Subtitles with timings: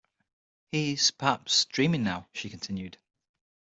[0.71, 2.97] ‘He’s, perhaps, dreaming now,’ she continued.